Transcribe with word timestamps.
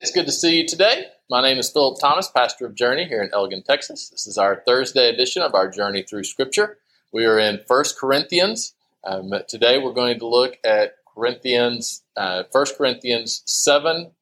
It's 0.00 0.12
good 0.12 0.26
to 0.26 0.32
see 0.32 0.60
you 0.60 0.64
today. 0.64 1.06
My 1.28 1.42
name 1.42 1.58
is 1.58 1.72
Philip 1.72 1.98
Thomas, 2.00 2.28
pastor 2.28 2.66
of 2.66 2.76
Journey 2.76 3.06
here 3.06 3.20
in 3.20 3.30
Elgin, 3.32 3.64
Texas. 3.64 4.08
This 4.10 4.28
is 4.28 4.38
our 4.38 4.62
Thursday 4.64 5.08
edition 5.08 5.42
of 5.42 5.56
our 5.56 5.68
Journey 5.68 6.04
Through 6.04 6.22
Scripture. 6.22 6.78
We 7.10 7.24
are 7.24 7.36
in 7.36 7.62
1 7.66 7.84
Corinthians. 7.98 8.74
Um, 9.02 9.32
today 9.48 9.76
we're 9.76 9.92
going 9.92 10.20
to 10.20 10.28
look 10.28 10.56
at 10.62 10.98
Corinthians, 11.12 12.04
uh, 12.16 12.44
1 12.52 12.66
Corinthians 12.76 13.42
7 13.46 14.12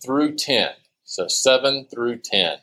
through 0.00 0.36
10. 0.36 0.70
So 1.02 1.26
7 1.26 1.86
through 1.86 2.18
10. 2.18 2.58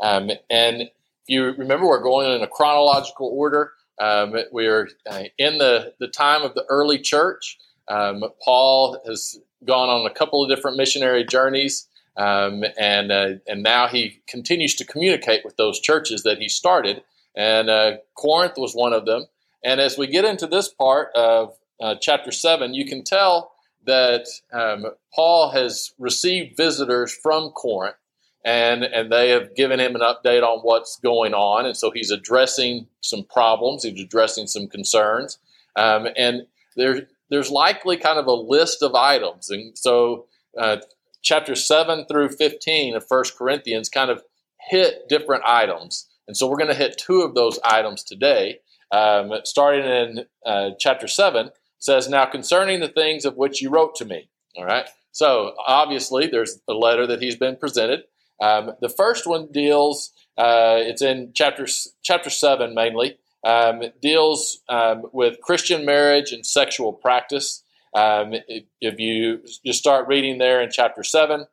Um, 0.00 0.30
and 0.48 0.82
if 0.82 0.90
you 1.26 1.46
remember, 1.46 1.84
we're 1.84 2.00
going 2.00 2.30
in 2.30 2.42
a 2.42 2.46
chronological 2.46 3.26
order. 3.26 3.72
Um, 4.00 4.36
we 4.52 4.68
are 4.68 4.88
uh, 5.10 5.24
in 5.36 5.58
the, 5.58 5.94
the 5.98 6.06
time 6.06 6.42
of 6.42 6.54
the 6.54 6.64
early 6.68 7.00
church. 7.00 7.58
Um, 7.88 8.22
Paul 8.40 9.02
has 9.04 9.40
gone 9.64 9.88
on 9.88 10.06
a 10.08 10.14
couple 10.14 10.44
of 10.44 10.48
different 10.48 10.76
missionary 10.76 11.24
journeys. 11.24 11.88
Um, 12.16 12.62
and 12.78 13.10
uh, 13.10 13.28
and 13.48 13.62
now 13.62 13.88
he 13.88 14.22
continues 14.28 14.74
to 14.76 14.84
communicate 14.84 15.44
with 15.44 15.56
those 15.56 15.80
churches 15.80 16.22
that 16.22 16.38
he 16.38 16.48
started, 16.48 17.02
and 17.36 17.68
uh, 17.68 17.96
Corinth 18.16 18.54
was 18.56 18.72
one 18.72 18.92
of 18.92 19.04
them. 19.04 19.26
And 19.64 19.80
as 19.80 19.98
we 19.98 20.06
get 20.06 20.24
into 20.24 20.46
this 20.46 20.68
part 20.68 21.08
of 21.16 21.54
uh, 21.80 21.96
chapter 22.00 22.30
seven, 22.30 22.74
you 22.74 22.86
can 22.86 23.02
tell 23.02 23.52
that 23.86 24.26
um, 24.52 24.86
Paul 25.14 25.50
has 25.50 25.92
received 25.98 26.56
visitors 26.56 27.12
from 27.20 27.50
Corinth, 27.50 27.96
and 28.44 28.84
and 28.84 29.10
they 29.10 29.30
have 29.30 29.56
given 29.56 29.80
him 29.80 29.96
an 29.96 30.02
update 30.02 30.42
on 30.44 30.60
what's 30.60 31.00
going 31.00 31.34
on, 31.34 31.66
and 31.66 31.76
so 31.76 31.90
he's 31.90 32.12
addressing 32.12 32.86
some 33.00 33.24
problems, 33.24 33.82
he's 33.82 34.00
addressing 34.00 34.46
some 34.46 34.68
concerns, 34.68 35.40
um, 35.74 36.06
and 36.16 36.42
there's 36.76 37.00
there's 37.28 37.50
likely 37.50 37.96
kind 37.96 38.20
of 38.20 38.26
a 38.26 38.32
list 38.32 38.82
of 38.82 38.94
items, 38.94 39.50
and 39.50 39.76
so. 39.76 40.26
Uh, 40.56 40.76
chapter 41.24 41.56
7 41.56 42.06
through 42.06 42.28
15 42.28 42.94
of 42.94 43.08
First 43.08 43.36
Corinthians 43.36 43.88
kind 43.88 44.10
of 44.10 44.22
hit 44.60 45.08
different 45.08 45.42
items. 45.44 46.06
And 46.28 46.36
so 46.36 46.46
we're 46.46 46.58
going 46.58 46.68
to 46.70 46.74
hit 46.74 46.98
two 46.98 47.22
of 47.22 47.34
those 47.34 47.58
items 47.64 48.04
today. 48.04 48.60
Um, 48.92 49.32
starting 49.44 49.84
in 49.84 50.24
uh, 50.46 50.70
chapter 50.78 51.08
7, 51.08 51.50
says, 51.78 52.08
Now 52.08 52.26
concerning 52.26 52.80
the 52.80 52.88
things 52.88 53.24
of 53.24 53.36
which 53.36 53.60
you 53.60 53.70
wrote 53.70 53.96
to 53.96 54.04
me. 54.04 54.28
All 54.56 54.64
right. 54.64 54.88
So 55.10 55.54
obviously, 55.66 56.26
there's 56.26 56.60
a 56.68 56.74
letter 56.74 57.06
that 57.06 57.20
he's 57.20 57.36
been 57.36 57.56
presented. 57.56 58.04
Um, 58.40 58.72
the 58.80 58.88
first 58.88 59.26
one 59.26 59.50
deals, 59.50 60.12
uh, 60.36 60.76
it's 60.78 61.02
in 61.02 61.32
chapter, 61.34 61.66
chapter 62.02 62.30
7 62.30 62.74
mainly, 62.74 63.18
um, 63.44 63.82
deals 64.00 64.60
um, 64.68 65.04
with 65.12 65.40
Christian 65.40 65.84
marriage 65.84 66.32
and 66.32 66.46
sexual 66.46 66.92
practice. 66.92 67.63
Um, 67.94 68.34
if 68.80 68.98
you 68.98 69.40
just 69.64 69.78
start 69.78 70.08
reading 70.08 70.38
there 70.38 70.60
in 70.60 70.70
chapter 70.70 71.02
seven, 71.02 71.46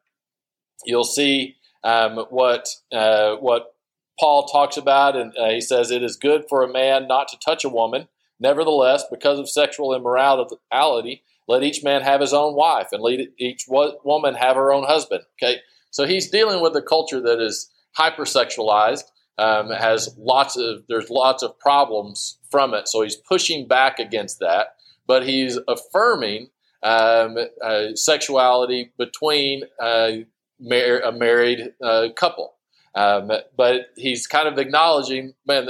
you'll 0.86 1.04
see 1.04 1.56
um, 1.84 2.18
what 2.30 2.68
uh, 2.92 3.36
what 3.36 3.76
Paul 4.20 4.46
talks 4.48 4.78
about, 4.78 5.16
and 5.16 5.34
uh, 5.38 5.50
he 5.50 5.62
says 5.62 5.92
it 5.92 6.04
is 6.04 6.16
good 6.16 6.46
for 6.50 6.64
a 6.64 6.72
man 6.72 7.08
not 7.08 7.28
to 7.30 7.38
touch 7.44 7.64
a 7.64 7.70
woman. 7.70 8.08
Nevertheless, 8.40 9.04
because 9.12 9.38
of 9.38 9.50
sexual 9.50 9.94
immorality, 9.94 11.24
let 11.48 11.64
each 11.64 11.84
man 11.84 12.02
have 12.02 12.22
his 12.22 12.34
own 12.34 12.56
wife, 12.56 12.88
and 12.92 13.04
let 13.04 13.20
each 13.38 13.66
woman 13.68 14.34
have 14.36 14.56
her 14.56 14.74
own 14.74 14.86
husband. 14.86 15.22
Okay, 15.42 15.60
so 15.92 16.08
he's 16.08 16.30
dealing 16.30 16.62
with 16.62 16.76
a 16.76 16.82
culture 16.82 17.22
that 17.22 17.40
is 17.40 17.70
hypersexualized, 18.00 19.04
um, 19.38 19.70
has 19.70 20.16
lots 20.18 20.58
of 20.58 20.84
there's 20.90 21.10
lots 21.10 21.44
of 21.44 21.60
problems 21.60 22.40
from 22.50 22.74
it. 22.74 22.88
So 22.88 23.04
he's 23.04 23.16
pushing 23.16 23.68
back 23.68 24.00
against 24.00 24.40
that 24.40 24.76
but 25.12 25.28
he's 25.28 25.60
affirming 25.68 26.48
um, 26.84 27.36
uh, 27.62 27.88
sexuality 27.96 28.94
between 28.98 29.64
uh, 29.78 30.12
mar- 30.58 31.02
a 31.02 31.12
married 31.12 31.74
uh, 31.84 32.08
couple. 32.16 32.54
Um, 32.96 33.30
but 33.58 33.88
he's 33.98 34.26
kind 34.26 34.48
of 34.48 34.58
acknowledging, 34.58 35.34
man, 35.46 35.68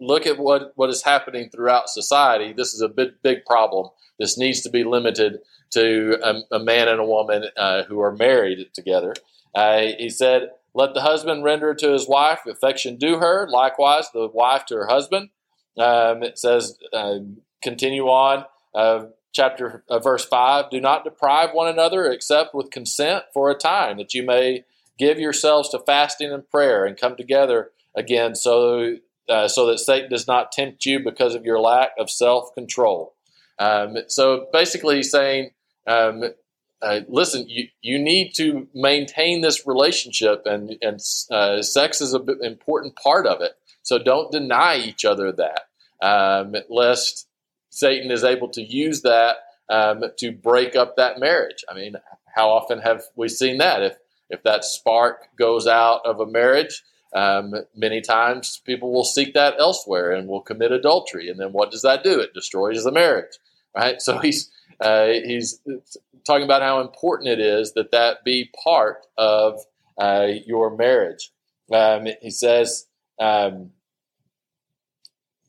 look 0.00 0.26
at 0.26 0.38
what, 0.38 0.72
what 0.76 0.88
is 0.88 1.02
happening 1.02 1.50
throughout 1.50 1.90
society. 1.90 2.54
This 2.54 2.72
is 2.72 2.80
a 2.80 2.88
big, 2.88 3.10
big 3.22 3.44
problem. 3.44 3.90
This 4.18 4.38
needs 4.38 4.62
to 4.62 4.70
be 4.70 4.84
limited 4.84 5.40
to 5.72 6.16
a, 6.22 6.56
a 6.56 6.58
man 6.58 6.88
and 6.88 6.98
a 6.98 7.04
woman 7.04 7.44
uh, 7.58 7.82
who 7.82 8.00
are 8.00 8.16
married 8.16 8.70
together. 8.72 9.12
Uh, 9.54 9.82
he 9.98 10.08
said, 10.08 10.52
let 10.72 10.94
the 10.94 11.02
husband 11.02 11.44
render 11.44 11.74
to 11.74 11.92
his 11.92 12.08
wife 12.08 12.40
affection 12.46 12.96
due 12.96 13.18
her, 13.18 13.46
likewise 13.50 14.06
the 14.14 14.28
wife 14.32 14.64
to 14.64 14.76
her 14.76 14.86
husband. 14.86 15.28
Um, 15.76 16.22
it 16.22 16.38
says, 16.38 16.78
uh, 16.94 17.18
continue 17.62 18.06
on 18.06 18.46
uh, 18.78 19.06
chapter 19.32 19.82
uh, 19.88 19.98
verse 19.98 20.24
5 20.24 20.70
do 20.70 20.80
not 20.80 21.04
deprive 21.04 21.50
one 21.52 21.68
another 21.68 22.10
except 22.10 22.54
with 22.54 22.70
consent 22.70 23.24
for 23.34 23.50
a 23.50 23.54
time 23.54 23.98
that 23.98 24.14
you 24.14 24.22
may 24.22 24.64
give 24.98 25.18
yourselves 25.18 25.68
to 25.68 25.78
fasting 25.80 26.32
and 26.32 26.48
prayer 26.48 26.84
and 26.84 26.96
come 26.96 27.16
together 27.16 27.72
again 27.96 28.34
so 28.34 28.96
uh, 29.28 29.46
so 29.46 29.66
that 29.66 29.78
Satan 29.78 30.08
does 30.08 30.26
not 30.26 30.52
tempt 30.52 30.86
you 30.86 31.00
because 31.00 31.34
of 31.34 31.44
your 31.44 31.60
lack 31.60 31.90
of 31.98 32.08
self-control. 32.08 33.14
Um, 33.58 33.98
so 34.06 34.46
basically 34.52 34.96
he's 34.96 35.10
saying 35.10 35.50
um, 35.86 36.22
uh, 36.80 37.00
listen 37.08 37.46
you, 37.48 37.68
you 37.82 37.98
need 37.98 38.32
to 38.36 38.68
maintain 38.74 39.40
this 39.40 39.66
relationship 39.66 40.42
and, 40.46 40.76
and 40.80 41.00
uh, 41.30 41.60
sex 41.62 42.00
is 42.00 42.14
an 42.14 42.26
important 42.42 42.96
part 42.96 43.26
of 43.26 43.42
it. 43.42 43.52
So 43.82 43.98
don't 43.98 44.32
deny 44.32 44.76
each 44.76 45.04
other 45.04 45.32
that 45.32 45.62
um, 46.00 46.54
lest 46.70 47.27
Satan 47.70 48.10
is 48.10 48.24
able 48.24 48.48
to 48.50 48.62
use 48.62 49.02
that 49.02 49.36
um, 49.68 50.04
to 50.18 50.32
break 50.32 50.76
up 50.76 50.96
that 50.96 51.18
marriage. 51.18 51.64
I 51.68 51.74
mean, 51.74 51.96
how 52.34 52.50
often 52.50 52.80
have 52.80 53.02
we 53.16 53.28
seen 53.28 53.58
that? 53.58 53.82
If 53.82 53.96
if 54.30 54.42
that 54.42 54.64
spark 54.64 55.28
goes 55.38 55.66
out 55.66 56.02
of 56.04 56.20
a 56.20 56.26
marriage, 56.26 56.82
um, 57.14 57.54
many 57.74 58.02
times 58.02 58.60
people 58.64 58.92
will 58.92 59.04
seek 59.04 59.32
that 59.34 59.54
elsewhere 59.58 60.12
and 60.12 60.28
will 60.28 60.42
commit 60.42 60.70
adultery. 60.70 61.30
And 61.30 61.40
then 61.40 61.52
what 61.52 61.70
does 61.70 61.80
that 61.82 62.04
do? 62.04 62.20
It 62.20 62.34
destroys 62.34 62.84
the 62.84 62.92
marriage, 62.92 63.38
right? 63.74 64.00
So 64.02 64.18
he's 64.18 64.50
uh, 64.80 65.06
he's 65.06 65.60
talking 66.26 66.44
about 66.44 66.62
how 66.62 66.80
important 66.80 67.30
it 67.30 67.40
is 67.40 67.72
that 67.72 67.90
that 67.90 68.22
be 68.24 68.50
part 68.64 69.06
of 69.16 69.60
uh, 69.98 70.28
your 70.46 70.76
marriage. 70.76 71.30
Um, 71.72 72.06
he 72.22 72.30
says. 72.30 72.86
Um, 73.20 73.72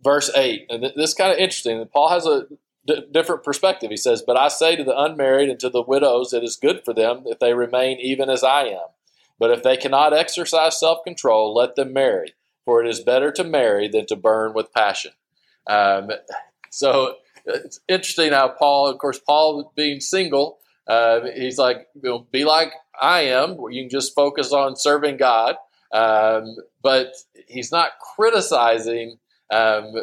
verse 0.03 0.31
8, 0.35 0.67
and 0.69 0.83
this 0.83 1.09
is 1.09 1.13
kind 1.13 1.31
of 1.31 1.37
interesting. 1.37 1.85
Paul 1.91 2.09
has 2.09 2.25
a 2.25 2.47
d- 2.85 3.05
different 3.11 3.43
perspective. 3.43 3.89
He 3.89 3.97
says, 3.97 4.23
But 4.25 4.37
I 4.37 4.47
say 4.47 4.75
to 4.75 4.83
the 4.83 4.97
unmarried 4.97 5.49
and 5.49 5.59
to 5.59 5.69
the 5.69 5.81
widows, 5.81 6.33
it 6.33 6.43
is 6.43 6.55
good 6.55 6.83
for 6.83 6.93
them 6.93 7.23
if 7.25 7.39
they 7.39 7.53
remain 7.53 7.99
even 7.99 8.29
as 8.29 8.43
I 8.43 8.63
am. 8.63 8.88
But 9.38 9.51
if 9.51 9.63
they 9.63 9.77
cannot 9.77 10.13
exercise 10.13 10.79
self 10.79 11.03
control, 11.03 11.53
let 11.53 11.75
them 11.75 11.93
marry, 11.93 12.33
for 12.65 12.83
it 12.83 12.89
is 12.89 12.99
better 12.99 13.31
to 13.33 13.43
marry 13.43 13.88
than 13.88 14.05
to 14.07 14.15
burn 14.15 14.53
with 14.53 14.73
passion. 14.73 15.11
Um, 15.67 16.09
so 16.69 17.15
it's 17.45 17.79
interesting 17.88 18.33
how 18.33 18.49
Paul, 18.49 18.88
of 18.88 18.97
course, 18.97 19.19
Paul 19.19 19.71
being 19.75 20.01
single, 20.01 20.59
uh, 20.88 21.21
he's 21.35 21.57
like, 21.57 21.88
you 21.95 22.09
know, 22.09 22.27
be 22.31 22.43
like 22.43 22.73
I 22.99 23.21
am, 23.21 23.57
where 23.57 23.71
you 23.71 23.83
can 23.83 23.89
just 23.89 24.15
focus 24.15 24.51
on 24.51 24.75
serving 24.75 25.17
God. 25.17 25.55
Um, 25.91 26.57
but 26.83 27.13
he's 27.47 27.71
not 27.71 27.91
criticizing 28.15 29.17
um, 29.51 29.95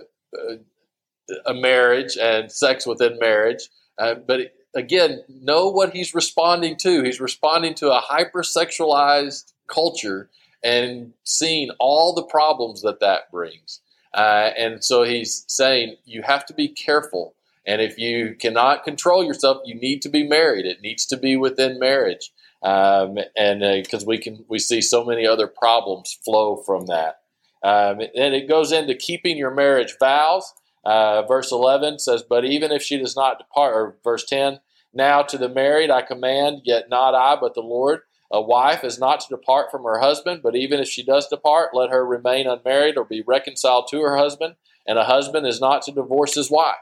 a 1.47 1.55
marriage 1.55 2.17
and 2.17 2.51
sex 2.51 2.87
within 2.87 3.19
marriage. 3.19 3.69
Uh, 3.99 4.15
but 4.15 4.53
again, 4.75 5.23
know 5.29 5.69
what 5.69 5.95
he's 5.95 6.15
responding 6.15 6.77
to. 6.77 7.03
He's 7.03 7.21
responding 7.21 7.75
to 7.75 7.91
a 7.91 8.03
hypersexualized 8.03 9.53
culture 9.67 10.31
and 10.63 11.13
seeing 11.25 11.71
all 11.79 12.15
the 12.15 12.25
problems 12.25 12.83
that 12.83 13.01
that 13.01 13.31
brings. 13.31 13.81
Uh, 14.15 14.51
and 14.57 14.83
so 14.85 15.03
he's 15.03 15.45
saying 15.47 15.97
you 16.05 16.23
have 16.23 16.47
to 16.47 16.55
be 16.55 16.69
careful. 16.69 17.35
And 17.67 17.83
if 17.83 17.99
you 17.99 18.37
cannot 18.39 18.85
control 18.85 19.25
yourself, 19.25 19.59
you 19.65 19.75
need 19.75 20.01
to 20.03 20.09
be 20.09 20.27
married. 20.27 20.67
It 20.67 20.81
needs 20.83 21.05
to 21.07 21.17
be 21.17 21.37
within 21.37 21.81
marriage, 21.81 22.31
um, 22.63 23.19
and 23.37 23.83
because 23.83 24.05
uh, 24.05 24.07
we 24.07 24.19
can 24.19 24.45
we 24.49 24.61
see 24.61 24.81
so 24.81 25.05
many 25.05 25.27
other 25.27 25.49
problems 25.49 26.17
flow 26.25 26.57
from 26.57 26.87
that. 26.87 27.23
Um, 27.67 28.01
and 28.01 28.33
it 28.33 28.49
goes 28.49 28.71
into 28.71 28.95
keeping 28.95 29.37
your 29.37 29.51
marriage 29.51 29.97
vows. 29.99 30.55
Uh, 30.85 31.23
verse 31.23 31.51
11 31.51 31.99
says, 31.99 32.23
But 32.23 32.45
even 32.45 32.71
if 32.71 32.81
she 32.81 32.97
does 32.97 33.17
not 33.17 33.39
depart, 33.39 33.75
or 33.75 33.97
verse 34.05 34.25
10, 34.25 34.61
now 34.95 35.23
to 35.23 35.37
the 35.37 35.49
married 35.49 35.91
I 35.91 36.03
command, 36.03 36.61
yet 36.65 36.89
not 36.89 37.17
I, 37.17 37.37
but 37.41 37.55
the 37.55 37.63
Lord. 37.63 38.03
A 38.31 38.41
wife 38.41 38.85
is 38.85 39.01
not 39.01 39.19
to 39.21 39.29
depart 39.29 39.73
from 39.73 39.83
her 39.83 39.99
husband, 39.99 40.43
but 40.45 40.55
even 40.55 40.79
if 40.79 40.89
she 40.89 41.05
does 41.05 41.27
depart, 41.27 41.75
let 41.75 41.91
her 41.91 42.07
remain 42.07 42.47
unmarried 42.47 42.97
or 42.97 43.05
be 43.05 43.25
reconciled 43.27 43.89
to 43.91 44.01
her 44.01 44.17
husband. 44.17 44.55
And 44.87 44.97
a 44.97 45.05
husband 45.05 45.45
is 45.45 45.61
not 45.61 45.83
to 45.83 45.93
divorce 45.93 46.35
his 46.35 46.51
wife. 46.51 46.77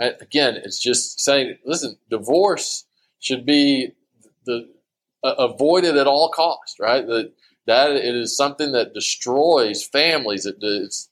And 0.00 0.16
again, 0.20 0.56
it's 0.56 0.80
just 0.80 1.20
saying, 1.20 1.58
listen, 1.64 1.98
divorce 2.10 2.86
should 3.20 3.46
be 3.46 3.92
the 4.46 4.68
uh, 5.22 5.34
avoided 5.38 5.96
at 5.96 6.08
all 6.08 6.28
costs, 6.28 6.80
right? 6.80 7.06
The, 7.06 7.32
that 7.66 7.92
it 7.92 8.14
is 8.14 8.36
something 8.36 8.72
that 8.72 8.94
destroys 8.94 9.84
families. 9.84 10.46
It 10.46 10.56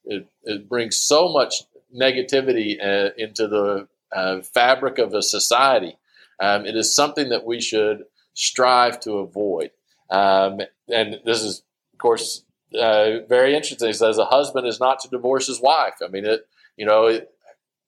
it, 0.04 0.26
it 0.44 0.68
brings 0.68 0.96
so 0.96 1.28
much 1.28 1.62
negativity 1.94 2.78
uh, 2.82 3.10
into 3.16 3.48
the 3.48 3.88
uh, 4.12 4.40
fabric 4.42 4.98
of 4.98 5.14
a 5.14 5.22
society. 5.22 5.96
Um, 6.40 6.66
it 6.66 6.76
is 6.76 6.94
something 6.94 7.28
that 7.30 7.44
we 7.44 7.60
should 7.60 8.04
strive 8.34 9.00
to 9.00 9.18
avoid. 9.18 9.70
Um, 10.10 10.60
and 10.88 11.20
this 11.24 11.42
is, 11.42 11.62
of 11.92 11.98
course, 11.98 12.44
uh, 12.78 13.20
very 13.28 13.54
interesting. 13.54 13.90
It 13.90 13.96
says 13.96 14.18
a 14.18 14.24
husband 14.24 14.66
is 14.66 14.80
not 14.80 15.00
to 15.00 15.08
divorce 15.08 15.46
his 15.46 15.60
wife. 15.60 15.94
I 16.04 16.08
mean, 16.08 16.24
it, 16.24 16.46
you 16.76 16.86
know, 16.86 17.06
it, 17.06 17.30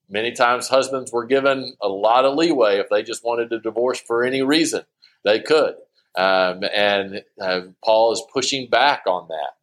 many 0.09 0.33
times 0.33 0.69
husbands 0.69 1.13
were 1.13 1.27
given 1.27 1.75
a 1.81 1.89
lot 1.89 2.25
of 2.25 2.37
leeway 2.37 2.79
if 2.79 2.89
they 2.91 3.03
just 3.03 3.25
wanted 3.25 3.51
to 3.51 3.61
divorce 3.61 4.01
for 4.01 4.25
any 4.25 4.43
reason, 4.43 4.83
they 5.25 5.41
could. 5.41 5.75
Um, 6.17 6.63
and 6.73 7.23
uh, 7.41 7.61
Paul 7.85 8.13
is 8.13 8.23
pushing 8.33 8.69
back 8.71 9.03
on 9.07 9.29
that. 9.29 9.57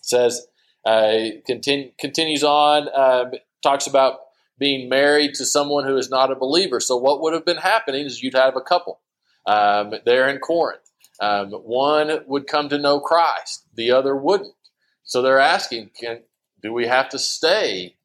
Says, 0.00 0.46
uh, 0.84 1.18
continue, 1.46 1.92
continues 1.98 2.42
on, 2.42 2.88
um, 2.94 3.32
talks 3.62 3.86
about 3.86 4.20
being 4.58 4.88
married 4.88 5.34
to 5.34 5.44
someone 5.44 5.84
who 5.84 5.96
is 5.96 6.10
not 6.10 6.30
a 6.30 6.36
believer. 6.36 6.80
So, 6.80 6.96
what 6.96 7.20
would 7.20 7.32
have 7.32 7.44
been 7.44 7.58
happening 7.58 8.06
is 8.06 8.22
you'd 8.22 8.34
have 8.34 8.56
a 8.56 8.60
couple 8.60 9.00
um, 9.46 9.94
there 10.04 10.28
in 10.28 10.38
Corinth. 10.38 10.90
Um, 11.20 11.50
one 11.52 12.20
would 12.26 12.46
come 12.46 12.68
to 12.68 12.78
know 12.78 12.98
Christ, 13.00 13.66
the 13.74 13.92
other 13.92 14.16
wouldn't. 14.16 14.54
So, 15.04 15.22
they're 15.22 15.38
asking, 15.38 15.90
can, 15.98 16.22
do 16.62 16.72
we 16.72 16.86
have 16.88 17.08
to 17.10 17.18
stay 17.18 17.96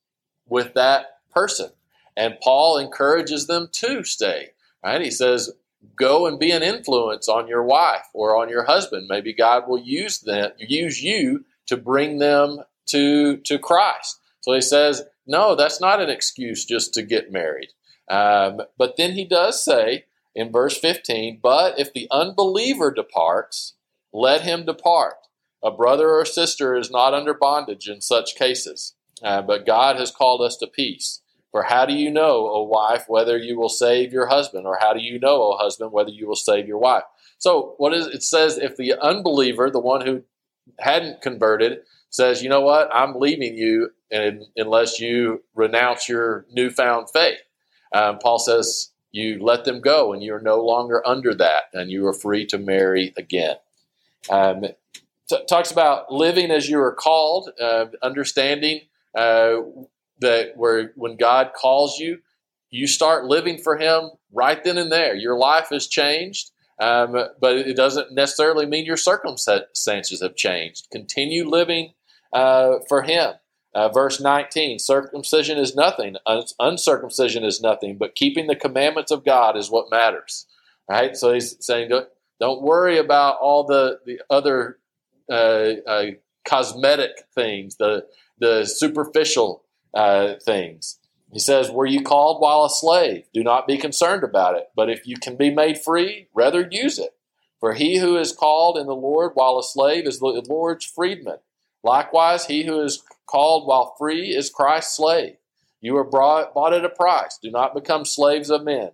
with 0.48 0.75
that 0.75 1.19
person? 1.33 1.71
And 2.15 2.39
Paul 2.42 2.77
encourages 2.77 3.48
them 3.48 3.69
to 3.74 4.04
stay. 4.04 4.50
Right? 4.83 5.01
He 5.01 5.12
says, 5.12 5.51
go 5.95 6.27
and 6.27 6.39
be 6.39 6.51
an 6.51 6.63
influence 6.63 7.27
on 7.27 7.47
your 7.47 7.63
wife 7.63 8.07
or 8.13 8.35
on 8.35 8.49
your 8.49 8.63
husband. 8.63 9.07
Maybe 9.09 9.33
God 9.33 9.67
will 9.67 9.79
use 9.79 10.19
them, 10.19 10.51
use 10.59 11.01
you 11.01 11.45
to 11.67 11.77
bring 11.77 12.19
them 12.19 12.59
to 12.87 13.37
to 13.37 13.59
Christ. 13.59 14.19
So 14.41 14.53
he 14.53 14.61
says, 14.61 15.03
no, 15.25 15.55
that's 15.55 15.81
not 15.81 16.01
an 16.01 16.09
excuse 16.09 16.65
just 16.65 16.93
to 16.93 17.03
get 17.03 17.31
married. 17.31 17.69
Um, 18.09 18.61
but 18.77 18.95
then 18.97 19.13
he 19.13 19.25
does 19.25 19.63
say 19.63 20.05
in 20.33 20.51
verse 20.51 20.77
15, 20.77 21.39
but 21.41 21.77
if 21.77 21.91
the 21.91 22.07
unbeliever 22.11 22.91
departs, 22.91 23.73
let 24.13 24.41
him 24.41 24.65
depart. 24.65 25.15
A 25.63 25.71
brother 25.71 26.11
or 26.11 26.23
sister 26.23 26.75
is 26.75 26.89
not 26.89 27.13
under 27.13 27.33
bondage 27.33 27.89
in 27.89 27.99
such 27.99 28.35
cases, 28.35 28.93
uh, 29.21 29.41
but 29.41 29.65
God 29.65 29.97
has 29.97 30.11
called 30.11 30.41
us 30.41 30.55
to 30.57 30.67
peace. 30.67 31.21
For 31.57 31.63
how 31.63 31.88
do 31.88 31.94
you 31.94 32.12
know, 32.12 32.48
O 32.51 32.62
wife, 32.62 33.06
whether 33.07 33.36
you 33.36 33.57
will 33.57 33.68
save 33.68 34.13
your 34.13 34.27
husband, 34.27 34.68
or 34.68 34.77
how 34.80 34.94
do 34.94 35.00
you 35.00 35.18
know, 35.18 35.42
O 35.42 35.57
husband, 35.57 35.92
whether 35.92 36.12
you 36.12 36.27
will 36.27 36.36
save 36.36 36.68
your 36.68 36.77
wife? 36.77 37.01
So 37.39 37.74
what 37.80 37.95
is 37.95 38.06
it 38.06 38.21
says 38.21 38.59
if 38.59 38.77
the 38.77 38.94
unbeliever, 38.94 39.71
the 39.71 39.80
one 39.80 40.06
who 40.06 40.21
hadn't 40.77 41.24
converted, 41.24 41.80
says, 42.12 42.44
you 42.44 42.50
know 42.50 42.62
what, 42.62 42.94
I'm 42.94 43.15
leaving 43.15 43.57
you 43.57 43.89
and, 44.12 44.44
unless 44.56 45.00
you 45.00 45.45
renounce 45.56 46.07
your 46.07 46.45
newfound 46.54 47.09
faith. 47.09 47.39
Um, 47.92 48.19
Paul 48.19 48.38
says, 48.38 48.92
you 49.12 49.44
let 49.44 49.65
them 49.65 49.81
go 49.81 50.13
and 50.13 50.21
you're 50.21 50.39
no 50.39 50.63
longer 50.63 51.01
under 51.07 51.33
that 51.33 51.63
and 51.74 51.89
you 51.89 52.06
are 52.06 52.13
free 52.13 52.45
to 52.45 52.59
marry 52.59 53.15
again. 53.18 53.56
Um, 54.30 54.63
t- 55.27 55.45
talks 55.50 55.71
about 55.71 56.12
living 56.13 56.51
as 56.51 56.69
you 56.69 56.80
are 56.80 56.94
called, 56.94 57.50
uh, 57.59 57.88
understanding 58.04 58.81
uh, 59.15 59.62
that 60.19 60.53
where 60.55 60.93
when 60.95 61.17
God 61.17 61.51
calls 61.53 61.97
you, 61.99 62.19
you 62.69 62.87
start 62.87 63.25
living 63.25 63.57
for 63.57 63.77
Him 63.77 64.11
right 64.31 64.63
then 64.63 64.77
and 64.77 64.91
there. 64.91 65.15
Your 65.15 65.37
life 65.37 65.69
has 65.71 65.87
changed, 65.87 66.51
um, 66.79 67.13
but 67.39 67.55
it 67.55 67.75
doesn't 67.75 68.13
necessarily 68.13 68.65
mean 68.65 68.85
your 68.85 68.97
circumstances 68.97 70.21
have 70.21 70.35
changed. 70.35 70.87
Continue 70.91 71.47
living 71.47 71.93
uh, 72.33 72.79
for 72.87 73.03
Him. 73.03 73.33
Uh, 73.73 73.89
verse 73.89 74.19
19 74.19 74.79
circumcision 74.79 75.57
is 75.59 75.75
nothing, 75.75 76.15
uncircumcision 76.59 77.43
is 77.43 77.61
nothing, 77.61 77.95
but 77.97 78.15
keeping 78.15 78.47
the 78.47 78.55
commandments 78.55 79.11
of 79.11 79.23
God 79.23 79.55
is 79.55 79.69
what 79.69 79.91
matters. 79.91 80.47
Right? 80.89 81.15
So 81.15 81.33
he's 81.33 81.57
saying, 81.63 81.89
don't, 82.39 82.61
worry 82.63 82.97
about 82.97 83.37
all 83.39 83.65
the, 83.65 83.99
the 84.05 84.21
other 84.31 84.79
uh, 85.29 85.73
uh, 85.85 86.05
cosmetic 86.43 87.25
things, 87.35 87.75
the, 87.75 88.07
the 88.39 88.65
superficial 88.65 89.63
uh, 89.97 90.35
things. 90.45 90.99
He 91.33 91.39
says, 91.39 91.71
Were 91.71 91.88
you 91.88 92.03
called 92.03 92.39
while 92.39 92.63
a 92.63 92.69
slave? 92.69 93.25
Do 93.33 93.44
not 93.44 93.67
be 93.67 93.77
concerned 93.77 94.23
about 94.23 94.55
it. 94.55 94.69
But 94.75 94.89
if 94.89 95.07
you 95.07 95.17
can 95.17 95.35
be 95.35 95.49
made 95.49 95.79
free, 95.79 96.27
rather 96.33 96.67
use 96.71 96.99
it. 96.99 97.15
For 97.59 97.73
he 97.73 97.97
who 97.97 98.15
is 98.17 98.31
called 98.31 98.77
in 98.77 98.85
the 98.85 98.95
Lord 98.95 99.31
while 99.33 99.57
a 99.57 99.63
slave 99.63 100.05
is 100.05 100.19
the 100.19 100.45
Lord's 100.47 100.85
freedman. 100.85 101.38
Likewise, 101.83 102.45
he 102.45 102.65
who 102.65 102.79
is 102.81 103.03
called 103.25 103.67
while 103.67 103.95
free 103.97 104.29
is 104.29 104.51
Christ's 104.51 104.95
slave. 104.95 105.38
You 105.81 105.97
are 105.97 106.03
brought, 106.03 106.53
bought 106.53 106.73
at 106.73 106.85
a 106.85 106.89
price. 106.89 107.39
Do 107.41 107.49
not 107.49 107.73
become 107.73 108.05
slaves 108.05 108.49
of 108.51 108.63
men. 108.63 108.91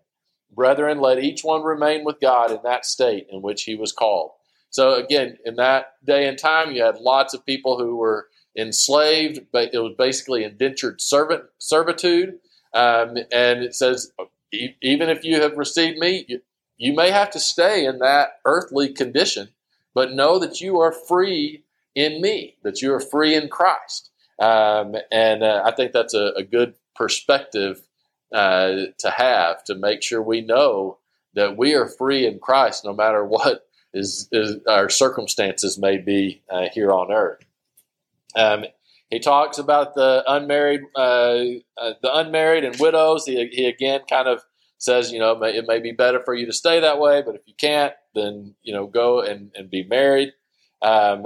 Brethren, 0.52 1.00
let 1.00 1.20
each 1.20 1.44
one 1.44 1.64
remain 1.64 2.06
with 2.06 2.22
God 2.22 2.52
in 2.52 2.60
that 2.64 2.86
state 2.86 3.28
in 3.30 3.42
which 3.42 3.64
he 3.64 3.76
was 3.76 3.92
called. 3.92 4.32
So, 4.70 4.94
again, 4.96 5.38
in 5.46 5.56
that 5.58 5.94
day 6.06 6.28
and 6.28 6.38
time, 6.38 6.72
you 6.72 6.84
had 6.84 6.98
lots 6.98 7.34
of 7.34 7.46
people 7.46 7.78
who 7.78 7.96
were 7.96 8.28
enslaved, 8.58 9.48
but 9.52 9.74
it 9.74 9.80
was 9.80 9.96
basically 9.98 10.44
indentured 10.44 11.02
servant 11.02 11.44
servitude. 11.58 12.40
Um, 12.74 13.18
and 13.32 13.64
it 13.64 13.76
says, 13.76 14.12
even 14.52 15.10
if 15.10 15.24
you 15.24 15.42
have 15.42 15.58
received 15.58 15.98
me, 15.98 16.26
you, 16.28 16.42
you 16.78 16.94
may 16.94 17.12
have 17.12 17.32
to 17.32 17.40
stay 17.40 17.86
in 17.86 18.00
that 18.00 18.40
earthly 18.46 18.92
condition, 18.92 19.50
but 19.94 20.14
know 20.14 20.40
that 20.40 20.62
you 20.62 20.80
are 20.80 20.92
free 20.92 21.64
in 21.96 22.22
me, 22.22 22.58
that 22.64 22.82
you 22.82 22.94
are 22.94 23.00
free 23.00 23.36
in 23.36 23.48
Christ. 23.48 24.10
Um, 24.40 24.96
and 25.12 25.44
uh, 25.44 25.64
I 25.66 25.72
think 25.72 25.92
that's 25.92 26.14
a, 26.14 26.34
a 26.36 26.44
good 26.44 26.74
perspective 26.96 27.82
uh, 28.34 28.88
to 29.00 29.12
have 29.12 29.64
to 29.66 29.76
make 29.76 30.02
sure 30.02 30.22
we 30.22 30.42
know 30.42 30.98
that 31.36 31.58
we 31.58 31.76
are 31.76 31.88
free 31.88 32.26
in 32.26 32.40
Christ 32.40 32.84
no 32.84 32.94
matter 32.94 33.24
what 33.24 33.68
is, 33.94 34.28
is 34.32 34.58
our 34.68 34.90
circumstances 34.90 35.78
may 35.78 35.98
be 35.98 36.42
uh, 36.50 36.68
here 36.74 36.92
on 36.92 37.12
earth. 37.12 37.46
Um, 38.36 38.66
he 39.10 39.20
talks 39.20 39.58
about 39.58 39.94
the 39.94 40.24
unmarried, 40.28 40.82
uh, 40.96 41.44
uh, 41.78 41.94
the 42.02 42.12
unmarried 42.12 42.64
and 42.64 42.76
widows. 42.80 43.26
He, 43.26 43.48
he 43.52 43.66
again 43.68 44.02
kind 44.10 44.28
of 44.28 44.42
says, 44.78 45.12
you 45.12 45.20
know, 45.20 45.34
it 45.34 45.40
may, 45.40 45.56
it 45.56 45.66
may, 45.68 45.80
be 45.80 45.92
better 45.92 46.20
for 46.20 46.34
you 46.34 46.46
to 46.46 46.54
stay 46.54 46.80
that 46.80 47.00
way, 47.00 47.22
but 47.22 47.36
if 47.36 47.42
you 47.46 47.54
can't, 47.58 47.94
then 48.16 48.56
you 48.64 48.74
know, 48.74 48.88
go 48.88 49.22
and, 49.22 49.52
and 49.56 49.70
be 49.70 49.84
married. 49.84 50.34
Um, 50.82 51.26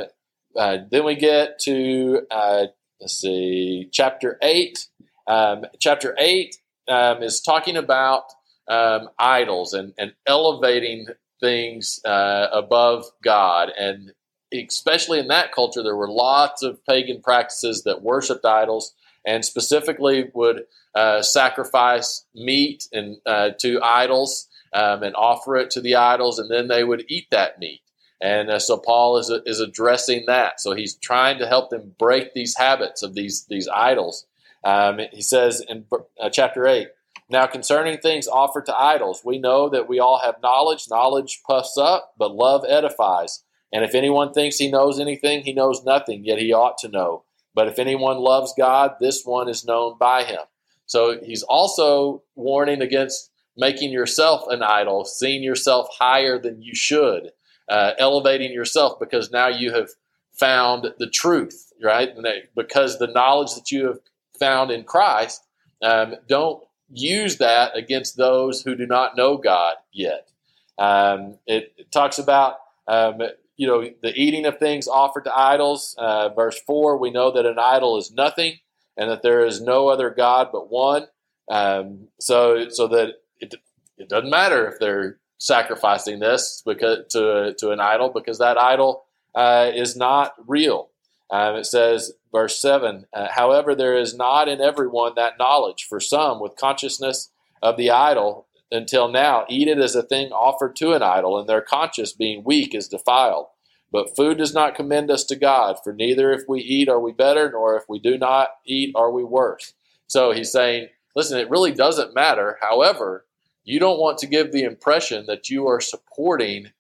uh, 0.55 0.79
then 0.91 1.05
we 1.05 1.15
get 1.15 1.59
to 1.61 2.21
uh, 2.29 2.65
let's 2.99 3.19
see, 3.19 3.89
chapter 3.91 4.37
eight. 4.41 4.87
Um, 5.27 5.65
chapter 5.79 6.15
eight 6.19 6.55
um, 6.87 7.21
is 7.21 7.41
talking 7.41 7.77
about 7.77 8.23
um, 8.67 9.09
idols 9.19 9.73
and, 9.73 9.93
and 9.97 10.13
elevating 10.25 11.07
things 11.39 11.99
uh, 12.05 12.47
above 12.51 13.05
God 13.23 13.69
and 13.77 14.11
especially 14.53 15.19
in 15.19 15.27
that 15.27 15.51
culture, 15.51 15.83
there 15.83 15.95
were 15.95 16.09
lots 16.09 16.63
of 16.63 16.83
pagan 16.85 17.21
practices 17.21 17.83
that 17.83 18.01
worshipped 18.01 18.45
idols 18.45 18.93
and 19.25 19.43
specifically 19.43 20.29
would 20.33 20.65
uh, 20.95 21.21
sacrifice 21.21 22.25
meat 22.33 22.87
and 22.93 23.17
uh, 23.25 23.49
to 23.59 23.81
idols 23.81 24.47
um, 24.73 25.03
and 25.03 25.15
offer 25.15 25.57
it 25.57 25.69
to 25.71 25.81
the 25.81 25.95
idols, 25.95 26.39
and 26.39 26.49
then 26.49 26.67
they 26.67 26.83
would 26.83 27.05
eat 27.07 27.27
that 27.31 27.59
meat. 27.59 27.81
And 28.19 28.49
uh, 28.49 28.59
so 28.59 28.77
Paul 28.77 29.17
is, 29.17 29.31
is 29.45 29.59
addressing 29.59 30.25
that. 30.25 30.59
So 30.59 30.73
he's 30.73 30.95
trying 30.95 31.37
to 31.39 31.47
help 31.47 31.69
them 31.69 31.93
break 31.99 32.33
these 32.33 32.57
habits 32.57 33.03
of 33.03 33.13
these 33.13 33.45
these 33.45 33.67
idols. 33.67 34.25
Um, 34.63 34.99
he 35.11 35.21
says 35.21 35.61
in 35.67 35.85
uh, 36.19 36.29
chapter 36.29 36.65
eight. 36.67 36.87
Now, 37.29 37.45
concerning 37.45 37.97
things 37.97 38.27
offered 38.27 38.65
to 38.67 38.75
idols, 38.75 39.21
we 39.23 39.37
know 39.37 39.69
that 39.69 39.89
we 39.89 39.99
all 39.99 40.19
have 40.19 40.41
knowledge. 40.41 40.87
Knowledge 40.89 41.41
puffs 41.45 41.77
up, 41.77 42.13
but 42.17 42.33
love 42.33 42.63
edifies. 42.67 43.43
And 43.73 43.83
if 43.83 43.95
anyone 43.95 44.33
thinks 44.33 44.57
he 44.57 44.71
knows 44.71 44.99
anything, 44.99 45.43
he 45.43 45.53
knows 45.53 45.83
nothing, 45.83 46.23
yet 46.25 46.39
he 46.39 46.53
ought 46.53 46.77
to 46.79 46.87
know. 46.87 47.23
But 47.53 47.67
if 47.67 47.79
anyone 47.79 48.17
loves 48.17 48.53
God, 48.57 48.95
this 48.99 49.23
one 49.25 49.49
is 49.49 49.65
known 49.65 49.97
by 49.97 50.23
him. 50.23 50.41
So 50.85 51.19
he's 51.21 51.43
also 51.43 52.23
warning 52.35 52.81
against 52.81 53.31
making 53.57 53.91
yourself 53.91 54.43
an 54.49 54.63
idol, 54.63 55.03
seeing 55.03 55.43
yourself 55.43 55.89
higher 55.99 56.39
than 56.39 56.61
you 56.61 56.75
should, 56.75 57.31
uh, 57.67 57.91
elevating 57.97 58.53
yourself 58.53 58.99
because 58.99 59.31
now 59.31 59.47
you 59.47 59.73
have 59.73 59.89
found 60.33 60.93
the 60.99 61.09
truth, 61.09 61.73
right? 61.83 62.11
Because 62.55 62.99
the 62.99 63.07
knowledge 63.07 63.55
that 63.55 63.71
you 63.71 63.87
have 63.87 63.99
found 64.39 64.71
in 64.71 64.83
Christ, 64.83 65.43
um, 65.81 66.15
don't 66.27 66.63
use 66.89 67.37
that 67.37 67.75
against 67.75 68.17
those 68.17 68.61
who 68.61 68.75
do 68.75 68.85
not 68.85 69.17
know 69.17 69.37
God 69.37 69.75
yet. 69.91 70.29
Um, 70.77 71.39
it, 71.47 71.73
it, 71.77 71.91
talks 71.91 72.19
about 72.19 72.57
um, 72.87 73.19
you 73.57 73.67
know, 73.67 73.89
the 74.01 74.13
eating 74.15 74.45
of 74.45 74.59
things 74.59 74.87
offered 74.87 75.25
to 75.25 75.37
idols. 75.37 75.95
Uh, 75.97 76.29
verse 76.29 76.59
4, 76.65 76.97
we 76.97 77.09
know 77.09 77.31
that 77.31 77.45
an 77.45 77.59
idol 77.59 77.97
is 77.97 78.11
nothing 78.11 78.59
and 78.95 79.09
that 79.09 79.23
there 79.23 79.45
is 79.45 79.59
no 79.59 79.89
other 79.89 80.11
God 80.11 80.49
but 80.51 80.69
one. 80.69 81.07
Um, 81.49 82.07
so, 82.19 82.69
so 82.69 82.87
that 82.87 83.15
it, 83.39 83.55
it 83.97 84.09
doesn't 84.09 84.29
matter 84.29 84.67
if 84.67 84.79
they're 84.79 85.17
sacrificing 85.39 86.19
this 86.19 86.61
because 86.65 86.99
to, 87.11 87.55
to 87.57 87.71
an 87.71 87.79
idol 87.79 88.09
because 88.09 88.39
that 88.39 88.57
idol 88.57 89.05
uh, 89.35 89.71
is 89.73 89.95
not 89.95 90.33
real. 90.47 90.89
Um, 91.29 91.55
it 91.55 91.65
says, 91.65 92.13
verse 92.31 92.61
7 92.61 93.05
uh, 93.13 93.27
However, 93.31 93.75
there 93.75 93.97
is 93.97 94.15
not 94.15 94.47
in 94.47 94.61
everyone 94.61 95.13
that 95.15 95.37
knowledge. 95.39 95.85
For 95.89 95.99
some, 95.99 96.39
with 96.39 96.55
consciousness 96.55 97.31
of 97.61 97.75
the 97.77 97.89
idol, 97.91 98.47
until 98.71 99.07
now 99.07 99.45
eat 99.49 99.67
it 99.67 99.77
as 99.77 99.95
a 99.95 100.03
thing 100.03 100.31
offered 100.31 100.75
to 100.77 100.93
an 100.93 101.01
idol, 101.01 101.39
and 101.39 101.47
their 101.47 101.61
conscience, 101.61 102.11
being 102.11 102.43
weak, 102.43 102.75
is 102.75 102.87
defiled. 102.87 103.47
But 103.91 104.15
food 104.15 104.37
does 104.37 104.53
not 104.53 104.75
commend 104.75 105.09
us 105.09 105.23
to 105.25 105.35
God, 105.35 105.77
for 105.83 105.93
neither 105.93 106.31
if 106.31 106.43
we 106.47 106.59
eat 106.59 106.89
are 106.89 106.99
we 106.99 107.13
better, 107.13 107.49
nor 107.49 107.77
if 107.77 107.83
we 107.87 107.99
do 107.99 108.17
not 108.17 108.49
eat 108.65 108.93
are 108.95 109.11
we 109.11 109.23
worse. 109.23 109.73
So 110.07 110.31
he's 110.31 110.51
saying, 110.51 110.89
listen, 111.15 111.39
it 111.39 111.49
really 111.49 111.71
doesn't 111.71 112.13
matter. 112.13 112.57
However, 112.61 113.25
you 113.63 113.79
don't 113.79 113.99
want 113.99 114.17
to 114.19 114.27
give 114.27 114.51
the 114.51 114.63
impression 114.63 115.25
that 115.27 115.49
you 115.49 115.67
are 115.67 115.81
supporting 115.81 116.71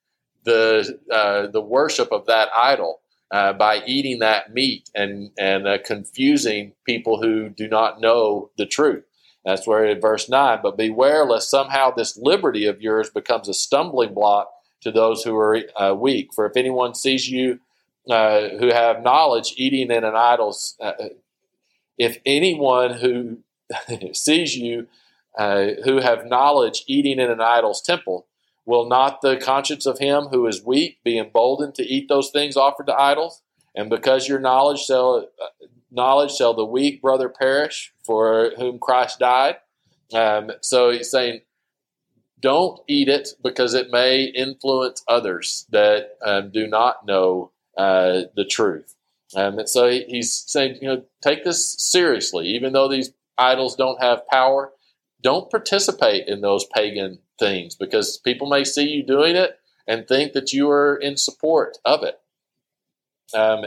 the 0.43 0.97
uh, 1.11 1.47
the 1.47 1.61
worship 1.61 2.11
of 2.11 2.25
that 2.27 2.49
idol 2.55 3.01
uh, 3.31 3.51
by 3.53 3.83
eating 3.85 4.19
that 4.19 4.53
meat 4.53 4.89
and 4.95 5.31
and 5.37 5.67
uh, 5.67 5.77
confusing 5.85 6.73
people 6.85 7.21
who 7.21 7.49
do 7.49 7.67
not 7.67 7.99
know 7.99 8.51
the 8.57 8.65
truth. 8.65 9.03
That's 9.47 9.65
where 9.65 9.85
in 9.85 10.01
verse 10.01 10.29
nine. 10.29 10.59
But 10.61 10.77
beware 10.77 11.25
lest 11.25 11.49
somehow 11.49 11.91
this 11.91 12.17
liberty 12.17 12.65
of 12.65 12.81
yours 12.81 13.09
becomes 13.09 13.47
a 13.47 13.53
stumbling 13.53 14.13
block 14.13 14.51
to 14.81 14.91
those 14.91 15.23
who 15.23 15.35
are 15.37 15.59
uh, 15.75 15.95
weak. 15.95 16.33
For 16.33 16.45
if 16.45 16.55
anyone 16.55 16.93
sees 16.93 17.29
you 17.29 17.59
uh, 18.09 18.49
who 18.59 18.67
have 18.67 19.01
knowledge 19.01 19.53
eating 19.57 19.89
in 19.89 20.03
an 20.03 20.15
idol's, 20.15 20.75
uh, 20.79 20.91
if 21.97 22.19
anyone 22.25 22.93
who 22.93 23.39
sees 24.13 24.55
you 24.55 24.87
who 25.37 25.99
have 26.01 26.25
knowledge 26.25 26.83
eating 26.87 27.19
in 27.19 27.29
an 27.29 27.41
idol's 27.41 27.81
temple 27.81 28.27
Will 28.67 28.85
not 28.85 29.21
the 29.21 29.37
conscience 29.37 29.85
of 29.85 29.99
him 29.99 30.25
who 30.25 30.45
is 30.45 30.61
weak 30.61 30.97
be 31.01 31.17
emboldened 31.17 31.73
to 31.75 31.83
eat 31.83 32.09
those 32.09 32.31
things 32.31 32.57
offered 32.57 32.87
to 32.87 32.99
idols? 32.99 33.41
And 33.77 33.89
because 33.89 34.27
your 34.27 34.39
knowledge 34.39 34.79
shall 34.79 35.29
knowledge 35.91 36.33
shall 36.33 36.53
the 36.53 36.65
weak 36.65 37.01
brother 37.01 37.29
perish 37.29 37.93
for 38.03 38.51
whom 38.57 38.79
Christ 38.79 39.19
died. 39.19 39.57
Um, 40.13 40.51
so 40.61 40.89
he's 40.89 41.09
saying, 41.09 41.41
don't 42.39 42.79
eat 42.87 43.07
it 43.07 43.29
because 43.41 43.73
it 43.73 43.91
may 43.91 44.23
influence 44.23 45.03
others 45.07 45.65
that 45.69 46.17
um, 46.25 46.51
do 46.51 46.67
not 46.67 47.05
know 47.05 47.51
uh, 47.77 48.23
the 48.35 48.45
truth. 48.45 48.95
Um, 49.35 49.59
and 49.59 49.69
so 49.69 49.87
he's 49.89 50.43
saying, 50.47 50.79
you 50.81 50.87
know, 50.87 51.03
take 51.21 51.43
this 51.43 51.75
seriously, 51.77 52.47
even 52.47 52.73
though 52.73 52.87
these 52.87 53.11
idols 53.37 53.75
don't 53.75 54.01
have 54.01 54.27
power. 54.27 54.71
Don't 55.21 55.49
participate 55.49 56.27
in 56.27 56.41
those 56.41 56.65
pagan 56.73 57.19
things 57.39 57.75
because 57.75 58.17
people 58.17 58.47
may 58.47 58.63
see 58.63 58.87
you 58.87 59.03
doing 59.03 59.35
it 59.35 59.59
and 59.87 60.07
think 60.07 60.33
that 60.33 60.53
you 60.53 60.69
are 60.69 60.95
in 60.95 61.17
support 61.17 61.77
of 61.85 62.03
it. 62.03 62.19
Um, 63.33 63.65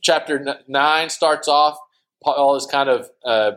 chapter 0.00 0.58
9 0.66 1.10
starts 1.10 1.48
off, 1.48 1.78
Paul 2.22 2.56
is 2.56 2.66
kind 2.66 2.88
of 2.88 3.10
uh, 3.24 3.52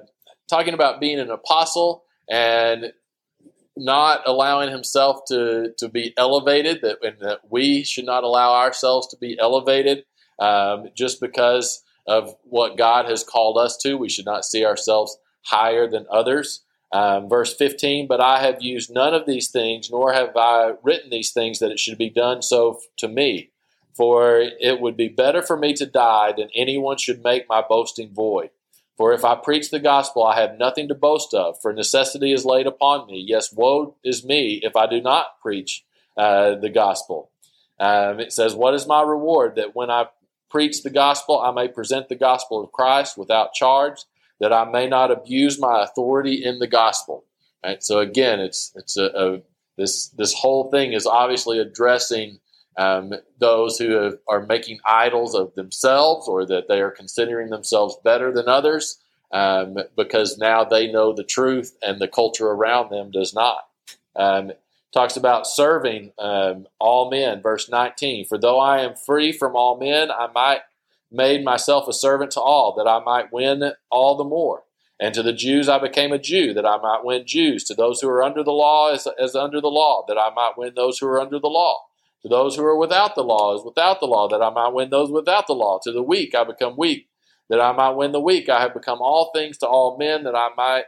talking 0.50 0.74
about 0.74 1.00
being 1.00 1.20
an 1.20 1.30
apostle 1.30 2.04
and 2.30 2.94
not 3.78 4.22
allowing 4.26 4.72
himself 4.72 5.22
to, 5.28 5.74
to 5.78 5.90
be 5.90 6.14
elevated, 6.18 6.82
that, 6.82 7.02
that 7.20 7.40
we 7.50 7.84
should 7.84 8.06
not 8.06 8.24
allow 8.24 8.54
ourselves 8.54 9.08
to 9.08 9.18
be 9.18 9.38
elevated 9.40 10.06
um, 10.40 10.90
just 10.96 11.20
because 11.20 11.84
of 12.08 12.36
what 12.44 12.78
God 12.78 13.10
has 13.10 13.24
called 13.24 13.58
us 13.58 13.78
to. 13.78 13.98
We 13.98 14.10
should 14.10 14.26
not 14.26 14.46
see 14.46 14.66
ourselves 14.66 15.18
higher 15.44 15.90
than 15.90 16.06
others. 16.10 16.62
Um, 16.92 17.28
verse 17.28 17.54
15, 17.54 18.08
but 18.08 18.22
I 18.22 18.42
have 18.42 18.62
used 18.62 18.94
none 18.94 19.14
of 19.14 19.26
these 19.26 19.50
things, 19.50 19.90
nor 19.92 20.14
have 20.14 20.38
I 20.38 20.74
written 20.82 21.10
these 21.10 21.34
things 21.34 21.60
that 21.60 21.72
it 21.72 21.80
should 21.80 21.98
be 21.98 22.10
done 22.10 22.42
so 22.42 22.80
to 22.98 23.08
me. 23.10 23.52
For 23.96 24.40
it 24.40 24.82
would 24.82 24.98
be 24.98 25.08
better 25.08 25.42
for 25.42 25.58
me 25.58 25.74
to 25.74 25.86
die 25.86 26.34
than 26.36 26.50
anyone 26.54 26.98
should 26.98 27.24
make 27.24 27.48
my 27.48 27.64
boasting 27.68 28.14
void. 28.14 28.50
For 28.98 29.14
if 29.14 29.26
I 29.26 29.36
preach 29.36 29.72
the 29.72 29.80
gospel, 29.80 30.24
I 30.26 30.40
have 30.40 30.58
nothing 30.58 30.88
to 30.88 30.96
boast 30.96 31.34
of, 31.34 31.62
for 31.62 31.74
necessity 31.74 32.32
is 32.32 32.46
laid 32.46 32.68
upon 32.68 33.08
me. 33.08 33.24
Yes, 33.26 33.52
woe 33.52 33.96
is 34.04 34.26
me 34.26 34.60
if 34.64 34.76
I 34.76 34.88
do 34.88 35.02
not 35.02 35.40
preach 35.42 35.84
uh, 36.18 36.56
the 36.56 36.70
gospel. 36.70 37.30
Um, 37.80 38.20
it 38.20 38.32
says, 38.32 38.56
What 38.56 38.74
is 38.74 38.88
my 38.88 39.02
reward? 39.02 39.56
That 39.56 39.76
when 39.76 39.90
I 39.90 40.08
preach 40.50 40.84
the 40.84 40.90
gospel, 40.90 41.42
I 41.42 41.52
may 41.52 41.68
present 41.68 42.08
the 42.08 42.16
gospel 42.16 42.64
of 42.64 42.72
Christ 42.72 43.18
without 43.18 43.54
charge 43.54 44.00
that 44.40 44.54
I 44.54 44.66
may 44.66 44.88
not 44.88 45.12
abuse 45.12 45.60
my 45.60 45.84
authority 45.84 46.44
in 46.44 46.60
the 46.60 46.68
gospel. 46.68 47.26
Right? 47.64 47.84
So 47.84 48.00
again, 48.00 48.40
it's 48.40 48.72
it's 48.76 48.98
a, 48.98 49.06
a 49.06 49.42
this 49.78 50.10
this 50.10 50.34
whole 50.34 50.70
thing 50.70 50.94
is 50.94 51.06
obviously 51.06 51.60
addressing 51.60 52.40
um, 52.78 53.14
those 53.40 53.78
who 53.78 53.92
have, 53.92 54.18
are 54.28 54.46
making 54.46 54.80
idols 54.86 55.34
of 55.34 55.54
themselves 55.56 56.28
or 56.28 56.46
that 56.46 56.68
they 56.68 56.82
are 56.82 56.92
considering 56.92 57.50
themselves 57.50 57.98
better 58.04 58.34
than 58.34 58.48
others 58.48 59.00
um, 59.32 59.78
because 59.96 60.38
now 60.38 60.64
they 60.64 60.92
know 60.92 61.14
the 61.14 61.24
truth 61.24 61.76
and 61.82 62.00
the 62.00 62.08
culture 62.08 62.48
around 62.48 62.90
them 62.90 63.12
does 63.12 63.34
not. 63.34 63.60
Um, 64.16 64.52
talks 64.94 65.18
about 65.18 65.46
serving 65.46 66.12
um, 66.18 66.68
all 66.80 67.10
men, 67.10 67.42
verse 67.42 67.70
19. 67.70 68.26
For 68.26 68.38
though 68.38 68.60
I 68.60 68.80
am 68.80 68.96
free 68.96 69.32
from 69.32 69.56
all 69.56 69.78
men, 69.78 70.10
I 70.12 70.28
might 70.34 70.62
made 71.12 71.44
myself 71.44 71.88
a 71.88 71.94
servant 71.94 72.32
to 72.32 72.42
all, 72.42 72.76
that 72.76 72.90
I 72.90 73.00
might 73.04 73.32
win 73.32 73.72
all 73.90 74.18
the 74.18 74.24
more. 74.24 74.64
And 75.00 75.14
to 75.14 75.22
the 75.22 75.34
Jews 75.34 75.68
I 75.68 75.80
became 75.80 76.12
a 76.12 76.20
Jew, 76.20 76.54
that 76.54 76.66
I 76.66 76.78
might 76.78 77.04
win 77.04 77.28
Jews. 77.28 77.64
To 77.66 77.74
those 77.74 78.02
who 78.02 78.10
are 78.10 78.24
under 78.24 78.44
the 78.44 78.52
law 78.52 78.94
as, 78.94 79.08
as 79.20 79.36
under 79.36 79.60
the 79.60 79.68
law, 79.68 80.06
that 80.08 80.18
I 80.18 80.34
might 80.34 80.54
win 80.58 80.74
those 80.76 81.00
who 81.00 81.08
are 81.08 81.20
under 81.20 81.40
the 81.40 81.48
law. 81.48 81.82
To 82.26 82.30
those 82.30 82.56
who 82.56 82.64
are 82.64 82.76
without 82.76 83.14
the 83.14 83.22
law 83.22 83.56
as 83.56 83.64
without 83.64 84.00
the 84.00 84.08
law, 84.08 84.28
that 84.30 84.42
I 84.42 84.50
might 84.50 84.74
win 84.74 84.90
those 84.90 85.12
without 85.12 85.46
the 85.46 85.54
law. 85.54 85.80
To 85.84 85.92
the 85.92 86.02
weak 86.02 86.34
I 86.34 86.44
become 86.44 86.76
weak, 86.76 87.08
that 87.50 87.62
I 87.62 87.72
might 87.72 87.92
win 87.92 88.14
the 88.14 88.20
weak. 88.20 88.50
I 88.50 88.62
have 88.62 88.74
become 88.74 89.00
all 89.00 89.30
things 89.32 89.60
to 89.60 89.68
all 89.68 89.96
men, 90.00 90.24
that 90.24 90.34
I 90.34 90.50
might 90.58 90.86